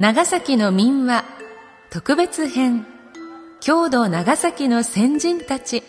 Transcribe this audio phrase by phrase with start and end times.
[0.00, 1.24] 長崎の民話
[1.88, 2.84] 特別編
[3.60, 5.84] 郷土長崎の先人たち。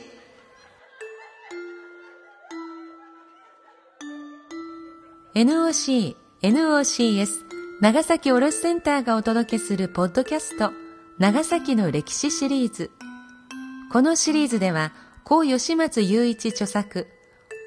[5.34, 7.30] NOC、NOCS
[7.82, 10.72] 長崎卸センターがお届けするポッドキャスト
[11.18, 12.92] 長崎の歴史シリーズ。
[13.92, 17.08] このシリーズでは高吉松雄一著作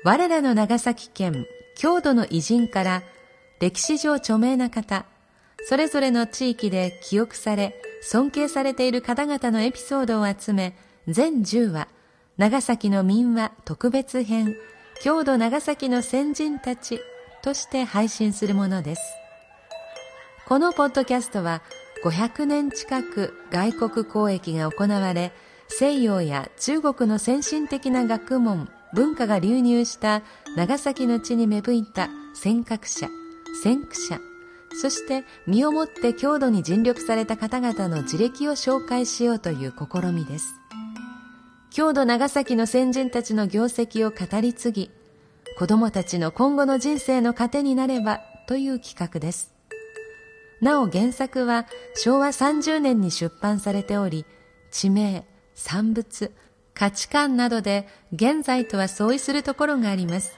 [0.04, 1.46] 我らの長崎県
[1.76, 3.02] 郷土の偉人から
[3.58, 5.04] 歴史上著名な方
[5.66, 10.76] それぞれの地域で記憶され尊敬されている方々のエピソードを集め
[11.06, 11.88] 全10話
[12.36, 14.56] 長崎の民話特別編
[15.02, 17.00] 郷土長崎の先人たち
[17.42, 19.02] として配信するものです。
[20.46, 21.62] このポッドキャストは
[22.04, 25.32] 500年近く外国交易が行われ
[25.68, 30.22] 西洋や中国の先進的な学問文化が流入した
[30.56, 33.08] 長崎の地に芽吹いた尖閣者
[33.62, 34.27] 先駆者
[34.74, 40.54] そして身をもって郷土に尽力された方々の自歴を紹介しようという試みです。
[41.70, 44.90] 郷土長崎の先人たちの業績を語り継ぎ
[45.58, 49.54] 子供たちの今後の人生の糧になればという企画です。
[50.60, 54.24] なお原作は昭和30年に出版されており
[54.72, 55.24] 地名
[55.54, 56.32] 産物
[56.74, 60.36] 価値観などで現在とは相違するところがあります。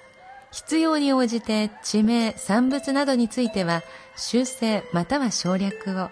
[0.53, 3.83] 必要に応じて地名、産物などについては
[4.17, 6.11] 修正または省略を、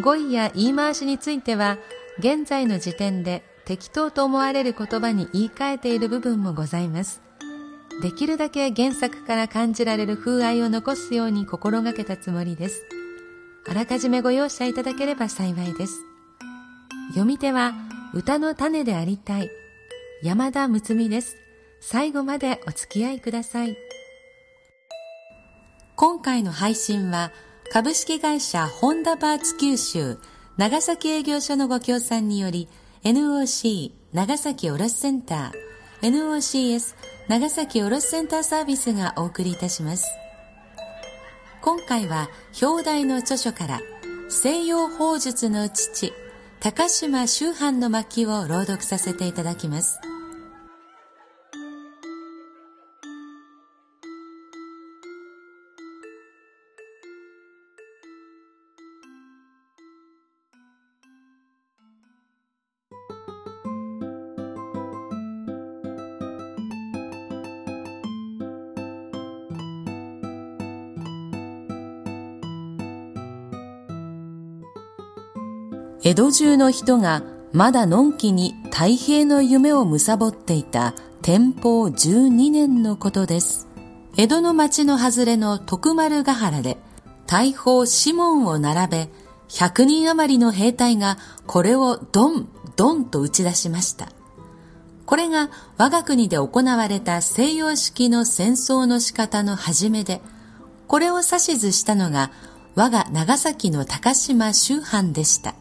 [0.00, 1.78] 語彙や言い回しについては
[2.18, 7.22] 現在の時点で適当と思われる言葉に言い換えている部分もございます。
[8.02, 12.82] できるだけ原作から感じられる風合いを残すように心がけたつもりです。
[13.68, 16.00] あらかじめご容赦いただければ幸いです。
[17.10, 17.74] 読み手は
[18.14, 19.50] 歌の種でありたい
[20.22, 21.39] 山田睦美です。
[21.80, 23.76] 最後までお付き合いください。
[25.96, 27.32] 今回の配信は
[27.72, 30.18] 株式会社ホンダパーツ九州
[30.56, 32.68] 長崎営業所のご協賛により
[33.04, 36.96] NOC 長崎卸センター NOCS
[37.28, 40.06] 長崎卸センターサービスがお送りいたします。
[41.62, 42.30] 今回は
[42.62, 43.80] 表題の著書から
[44.30, 46.12] 西洋法術の父
[46.60, 50.00] 高島周藩の巻を朗読させていただきます。
[76.02, 77.22] 江戸中の人が
[77.52, 83.68] まだのんきに太平の夢を貪っていた天保12年のことです。
[84.16, 86.78] 江戸の町の外れの徳丸ヶ原で
[87.26, 89.08] 大砲シモンを並べ
[89.50, 94.08] 100人余りの兵隊がこれをドンドンと打ち出しました。
[95.04, 100.22] これが我が国で行われた西洋式の戦争の仕方の始めで、
[100.86, 102.30] これを指図したのが
[102.74, 105.54] 我が長崎の高島周藩でした。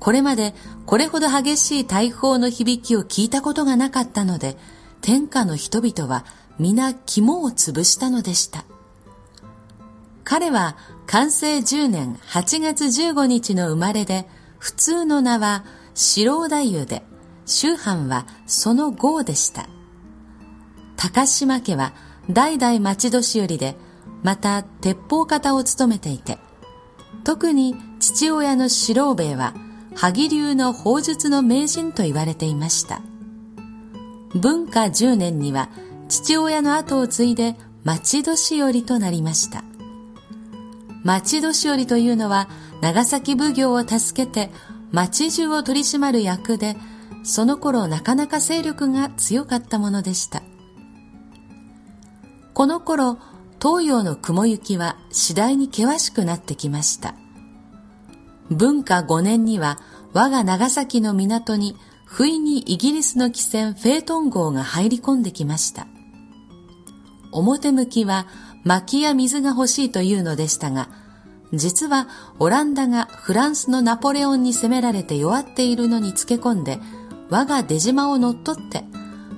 [0.00, 0.54] これまで
[0.86, 4.56] これほど激しい大砲の響きを聞いたことがなかったので、
[5.02, 6.24] 天下の人々は
[6.58, 8.64] 皆肝を潰したのでした。
[10.24, 14.26] 彼は完成10年8月15日の生まれで、
[14.58, 17.02] 普通の名は四郎太夫で、
[17.44, 19.68] 宗藩はその号でした。
[20.96, 21.92] 高島家は
[22.30, 23.76] 代々町年寄りで、
[24.22, 26.38] また鉄砲方を務めていて、
[27.24, 29.54] 特に父親の四郎兵衛は
[29.94, 33.02] 萩流の法術の名人と言われていました。
[34.34, 35.68] 文化10年には
[36.08, 39.64] 父親の後を継いで町年寄りとなりました。
[41.02, 42.48] 町年寄りというのは
[42.80, 44.50] 長崎奉行を助けて
[44.92, 46.76] 町中を取り締まる役で、
[47.22, 50.42] その頃なかなか勢力が強かったものでした。
[52.54, 53.18] この頃、
[53.62, 57.14] 東洋の雲行きは次第に険しくなってきました。
[58.50, 59.78] 文化5年には
[60.12, 65.86] 我が長崎の港に不意にイギリスの汽船フェートン号が入り込んできました。
[67.32, 68.26] 表向きは
[68.64, 70.88] 薪や水が欲しいというのでしたが、
[71.52, 72.08] 実は
[72.38, 76.78] オランダがフランスのナポレオンに攻められて弱っているのにつけ込んで、
[77.28, 78.84] 我が出島を乗っ取って、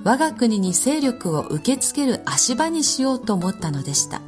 [0.03, 4.21] 我が国に勢力を受け付ける足場にしようと思ったのでした。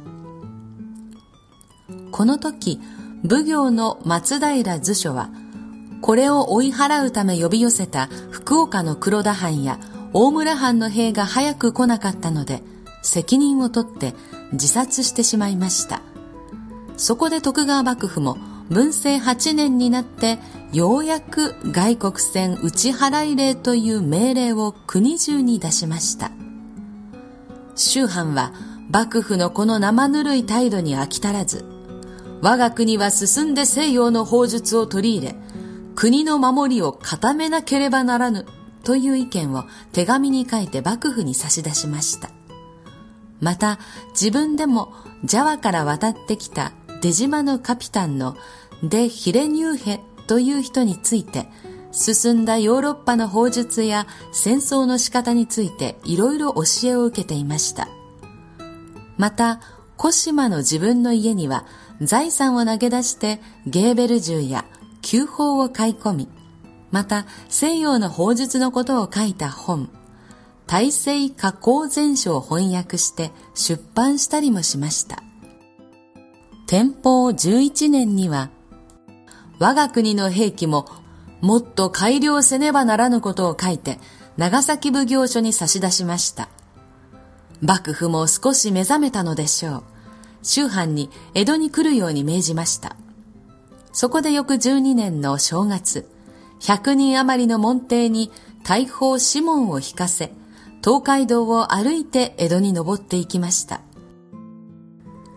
[2.12, 2.80] この時、
[3.22, 5.30] 奉行の松平図書は、
[6.00, 9.78] これを追い払うため呼び寄せた福岡の黒田藩や
[10.12, 12.62] 大村藩の兵が早く来なかったので、
[13.02, 14.14] 責任を取って
[14.52, 16.02] 自殺してしまいました。
[16.96, 20.38] そこで徳川幕府も文政8年になって
[20.72, 26.30] ようやく外国船打ち払い令という命令を国中に出しました。
[27.74, 28.52] 宗藩は
[28.90, 31.64] 幕府のこの生ぬるい態度に飽き足らず、
[32.46, 35.34] 我が国は進んで西洋の法術を取り入れ、
[35.96, 38.46] 国の守りを固めなければならぬ
[38.84, 42.30] という意見を手紙に書いて幕府に差し出しました。
[43.40, 44.94] また自分でも
[45.24, 46.70] ジャワから渡ってきた
[47.02, 48.36] 出島のカピタンの
[48.80, 51.48] デ・ヒレニューヘという人について
[51.90, 57.88] 進んだヨーロッパの法術や戦争の仕方についていろいろ教えを受けていました。
[59.16, 59.60] また、
[59.96, 61.64] 小島の自分の家には
[62.00, 64.64] 財産を投げ出してゲーベル銃や
[65.02, 66.28] 旧法を買い込み、
[66.90, 69.90] また西洋の法術のことを書いた本、
[70.66, 75.22] 大西加工全書を翻訳して出版したりもしました。
[76.66, 78.50] 天保11年には、
[79.58, 80.86] 我が国の兵器も
[81.40, 83.98] もっと改良せねばならぬことを書いて
[84.36, 86.48] 長崎奉行所に差し出しました。
[87.62, 89.84] 幕府も少し目覚めたのでしょう。
[90.46, 92.96] 宗藩に江戸に来るように命じました。
[93.92, 96.08] そこで翌12年の正月、
[96.60, 98.30] 100人余りの門弟に
[98.62, 100.32] 大砲シモンを引かせ、
[100.84, 103.80] 東海道を歩いて江戸に登っていきました。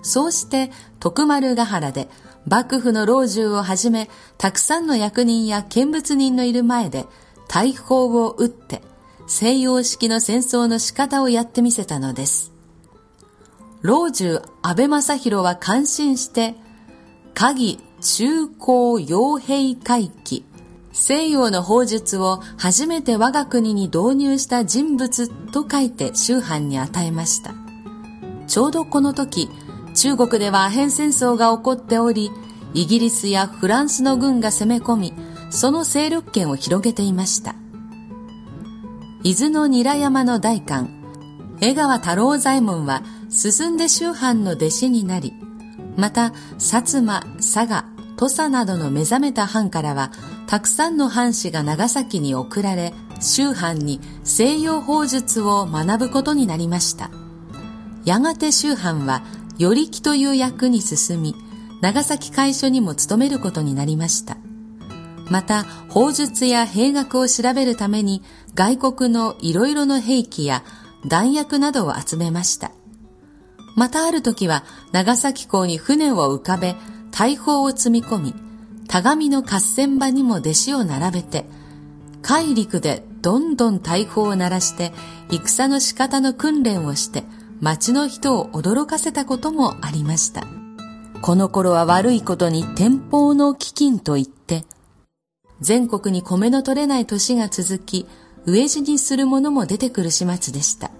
[0.02, 2.08] そうして徳丸ヶ原で
[2.48, 7.06] 幕府の老中をはじめ、たくさんの役人や見物人のいる前で
[7.48, 8.82] 大砲を撃って
[9.28, 12.59] 西洋式の戦争の仕方をやってみせたのです。
[13.82, 16.56] 老中安倍正弘は感心して、
[17.34, 20.44] 鍵中高傭兵回帰、
[20.92, 27.54] 西洋の法術を初めて我が国に導入した人物と書いて宗藩に与えました。
[28.48, 29.50] ちょうどこの時、
[29.96, 32.32] 中国ではアヘン戦争が起こっており、
[32.74, 35.14] イギリスやフランスの軍が攻め込み、
[35.52, 37.56] その勢力圏を広げていました。
[39.24, 40.90] 伊豆の韮山の大官、
[41.62, 45.34] 江川太郎左衛門は進んで宗藩の弟子になり、
[45.96, 47.86] また、薩摩、佐賀、
[48.16, 50.12] 土佐などの目覚めた藩からは、
[50.48, 57.12] たくさんの藩士が長崎に送られ、宗藩に西洋法術を学ぶことになりました。
[58.06, 59.22] やがて宗藩は、
[59.58, 61.36] 与力という役に進み、
[61.82, 64.38] 長崎会所にも勤めることになりました。
[65.30, 68.24] また、法術や兵学を調べるために、
[68.56, 70.64] 外国のいろいろな兵器や
[71.08, 72.72] 弾薬などを集めました。
[73.76, 76.76] またある時は、長崎港に船を浮かべ、
[77.12, 78.34] 大砲を積み込み、
[78.88, 81.46] 田上の合戦場にも弟子を並べて、
[82.22, 84.92] 海陸でどんどん大砲を鳴らして、
[85.30, 87.24] 戦の仕方の訓練をして、
[87.62, 90.48] 町の人を驚かせたこともありました。
[91.22, 94.66] この頃は悪いことに天保の飢饉といって、
[95.60, 98.08] 全国に米の取れない年が続き、
[98.46, 100.92] 飢え死にする者も出てくる始末でした。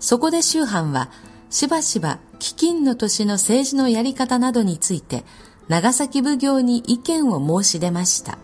[0.00, 1.10] そこで宗藩は、
[1.50, 5.24] しばしば飢饉の年の政治のやり方などについて、
[5.68, 8.38] 長崎奉行に意見を申し出ました。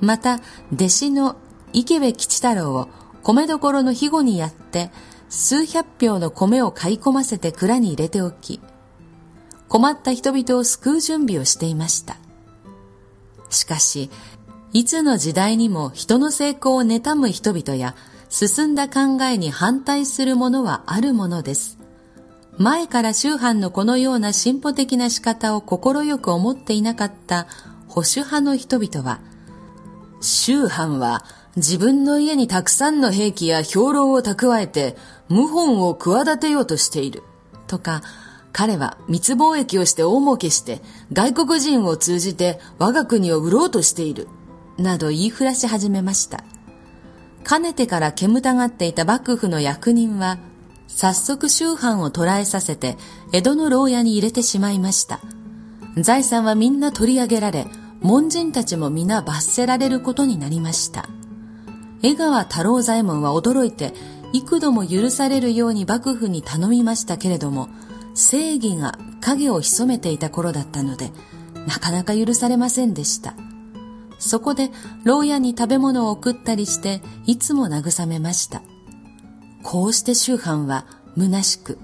[0.00, 0.40] また、
[0.72, 1.36] 弟子の
[1.72, 2.88] 池部吉太郎を
[3.22, 4.90] 米どころの庇護にやって、
[5.28, 8.60] 数百票の米を買い込ませて蔵に入れておき、
[9.68, 12.16] 困った人々を救う準備をしていました。
[13.50, 14.10] しかし、
[14.72, 17.96] いつの時代にも人の成功を妬む人々や
[18.28, 21.75] 進んだ考えに反対するものはあるものです。
[22.58, 27.46] 前から宗藩のこのような進歩的な仕方を快く思っていなかった
[27.88, 29.20] 保守派の人々は、
[30.20, 31.24] 宗藩は
[31.56, 34.96] 自分の家にたくさんの兵器や兵糧を蓄えて
[35.28, 37.22] 謀反を企てようとしている。
[37.66, 38.02] とか、
[38.52, 40.80] 彼は密貿易をして大儲けして
[41.12, 44.28] 外国人を通じて我が国を売ろうとしている。
[44.78, 46.42] など言いふらし始めました。
[47.44, 50.38] かねてから煙たがっていた幕府の役人は、
[50.88, 52.96] 早速宗藩を捕らえさせて
[53.32, 55.20] 江戸の牢屋に入れてしまいました。
[55.96, 57.66] 財産はみんな取り上げられ、
[58.00, 61.08] 門人たちも皆罰せられることになりました。
[62.02, 63.94] 江川太郎左衛門は驚いて、
[64.32, 67.68] 幾度も許されるように幕府に頼みましたけれども、
[68.14, 71.10] 正義が影を潜めていた頃だったので、
[71.66, 73.34] なかなか許されませんでした。
[74.18, 74.70] そこで
[75.04, 78.62] 牢屋に食べ物を送ったりして、いつも慰めました。
[79.68, 80.86] こうして宗藩は
[81.18, 81.80] 虚しく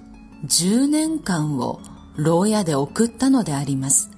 [0.46, 1.80] 10年間を
[2.14, 4.08] 牢屋で送ったのであります。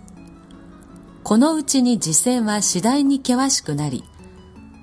[1.22, 4.04] このうちに次戦は次第に険しくなり、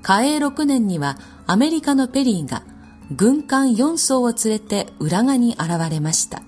[0.02, 2.64] 嘉永6年にはアメリカのペリーが
[3.12, 6.42] 軍艦4艘を連れて浦賀に現れました。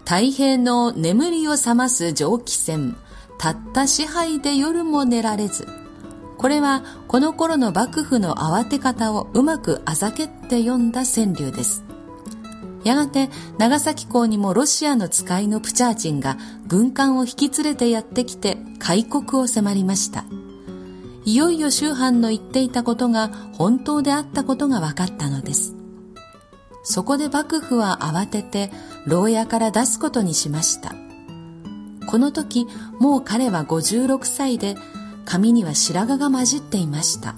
[0.00, 2.96] 太平の眠りを覚ます蒸気船、
[3.38, 5.68] たった支配で夜も寝られず
[6.42, 11.84] これはこの頃の幕府の慌て方をうまくあざけって読んだ川柳です。
[12.82, 20.24] やがて長崎港にもロシアの使いのプチャーチンが軍艦を引き連れてやってきて開国を迫りました。
[21.24, 25.76] いよいよ周藩の言っていたことが本当であったことが分かったのです。
[26.82, 28.72] そこで幕府は慌てて
[29.06, 30.92] 牢屋から出すことにしました。
[32.08, 32.66] この時
[32.98, 34.74] もう彼は56歳で
[35.24, 37.34] 髪には白髪が混じっていました。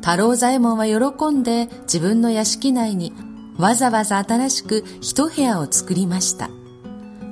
[0.00, 3.12] 太郎左衛門は喜んで自分の屋敷内に
[3.58, 6.48] わざわざ新しく一部屋を作りました。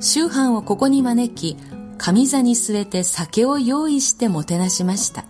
[0.00, 1.56] 宗藩をここに招き
[1.98, 5.24] 上座に据えて酒を用意してもてなしました。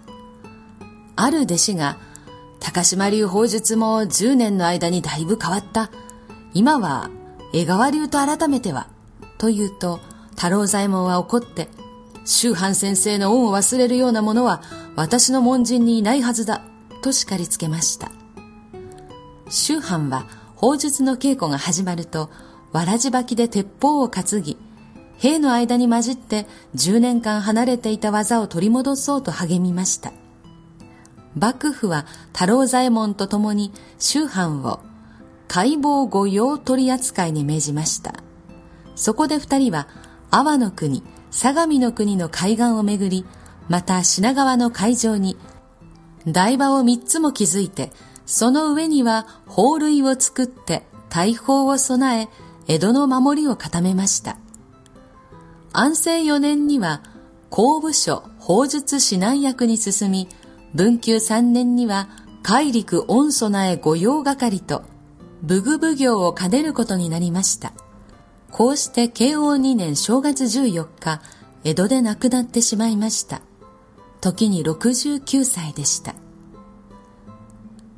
[1.14, 1.98] ある弟子が
[2.58, 5.90] 高島流法術も10年の間にだいぶ変わった。
[6.52, 7.10] 今は
[7.52, 8.88] 江川流と改めては
[9.38, 10.00] と言うと
[10.34, 11.68] 太郎左衛門は怒って
[12.26, 14.60] 宗藩先生の恩を忘れるようなものは
[14.96, 16.62] 私の門人にいないはずだ
[17.02, 18.10] と叱りつけました。
[19.48, 22.30] 宗藩は法術の稽古が始まると
[22.72, 24.58] わらじ履きで鉄砲を担ぎ
[25.18, 30.12] 兵の間に混じって10年間離れていた技を取り戻そうと励みました。
[31.38, 34.80] 幕府は太郎左衛門と共に宗藩を
[35.48, 38.14] 解剖御用取扱いに命じました。
[38.96, 39.86] そこで二人は
[40.30, 41.04] 阿波の国
[41.36, 43.26] 相模の国の海岸をめぐり
[43.68, 45.36] また品川の海上に
[46.26, 47.92] 台場を三つも築いて
[48.24, 52.28] その上には法類を作って大砲を備え
[52.68, 54.38] 江戸の守りを固めました。
[55.74, 57.02] 安政4年には
[57.50, 60.28] 公部所法術指南役に進み
[60.72, 62.08] 文久3年には
[62.42, 64.84] 海陸御備え御用係と
[65.42, 67.74] 武具奉行を兼ねることになりました。
[68.50, 71.20] こうして慶応2年正月14日
[71.64, 73.42] 江戸で亡くなってしまいました。
[74.20, 76.14] 時に69歳でした。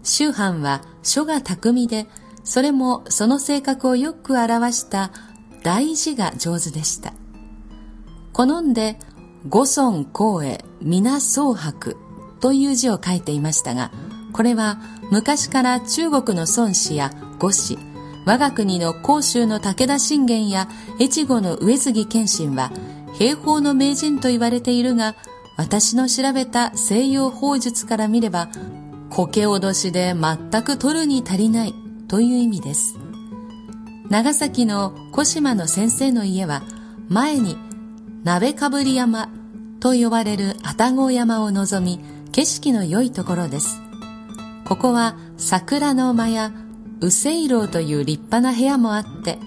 [0.02, 2.06] 宗藩は書が巧みで
[2.44, 5.10] それもその性格をよく表した
[5.62, 7.12] 大事が上手でした。
[8.32, 8.98] 好んで
[9.48, 11.96] 五尊光栄皆宗白
[12.40, 13.90] という字を書いていましたが
[14.32, 14.78] これは
[15.10, 17.78] 昔から中国の孫子や五子
[18.28, 20.68] 我が国の甲州の武田信玄や
[21.00, 22.70] 越後の上杉謙信は
[23.18, 25.16] 兵法の名人と言われているが
[25.56, 28.50] 私の調べた西洋法術から見れば
[29.08, 31.74] 苔脅しで全く取るに足りない
[32.06, 32.98] という意味です。
[34.10, 36.62] 長崎の小島の先生の家は
[37.08, 37.56] 前に
[38.24, 39.30] 鍋かぶり山
[39.80, 41.98] と呼ばれる愛宕山を望み
[42.32, 43.80] 景色の良いところです。
[44.66, 46.52] ここは桜の間や
[47.00, 49.38] 右聖楼という立派な部屋もあって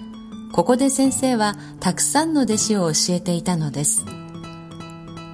[0.52, 4.04] ここで先生はたくさんの弟子を教えていたのです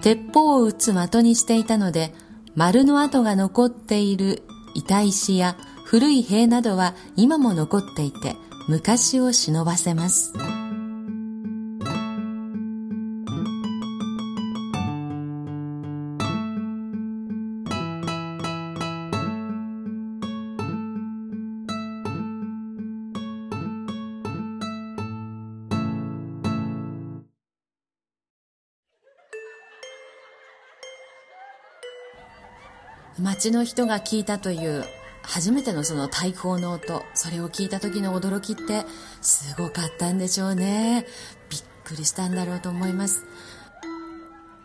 [0.02, 2.14] 鉄砲を撃つ的にしていたので
[2.54, 4.42] 丸の跡が残っている
[4.74, 8.36] 板石や古い塀などは今も残っていて
[8.68, 10.34] 昔を忍ばせます。
[33.20, 34.84] 街の人が聞いたという
[35.22, 38.84] 初めてのその大砲の音それを聞いた時の驚きって
[39.20, 41.06] すごかったんでしょうね。
[41.50, 43.24] びっくりしたんだろうと思います。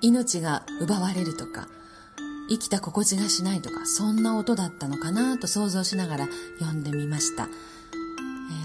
[0.01, 1.67] 命が奪われるとか
[2.50, 6.27] 生きた心地がしないとかそんな音だったのかなと想像しながら
[6.60, 7.48] 読んでみました、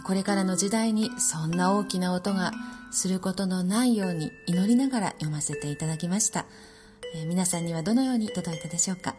[0.05, 2.53] これからの時代にそんな大きな音が
[2.91, 6.47] することのないように祈りながら読ませていただきました、
[7.29, 9.15] 皆さんにはどのように届いたでしょうか？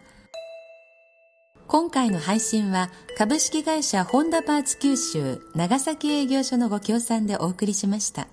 [1.71, 8.27] 今回の配信は株式会社ホンダパーツ九州長崎営業所のご協賛でお送りしました。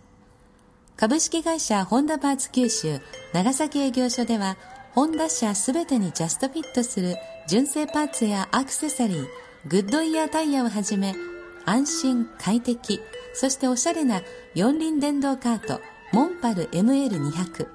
[0.96, 2.98] 株式会社ホンダパーツ九州
[3.34, 4.56] 長崎営業所では
[4.94, 7.16] ホンダ車すべてにジャストフィットする
[7.46, 9.26] 純正パーツやアクセサリー、
[9.66, 11.14] グッドイヤータイヤをはじめ
[11.66, 13.00] 安心、快適、
[13.34, 14.22] そしておしゃれな
[14.54, 17.68] 四輪電動カートモンパル ML200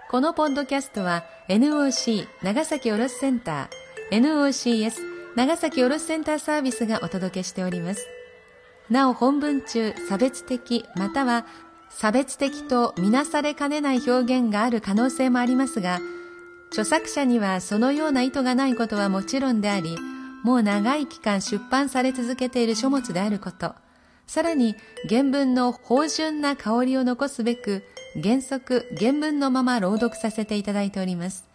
[0.09, 4.93] このポッドキャストは NOC 長崎卸センター NOCS
[5.35, 8.07] 長崎卸センターサービスがお届けしております。
[8.89, 11.45] なお本文中差別的または
[11.89, 15.99] 差別的とみなされかねない表現がある可能性もありますが、
[16.69, 19.97] 著作者にはそのような意図がないことはもちろんであり、
[20.41, 23.75] もう長い期間出版され続けている書物であること、
[24.25, 24.75] さらに
[25.09, 27.83] 原文の芳醇な香りを残すべく、
[28.21, 31.45] 原則原文のまま朗読させていただいております。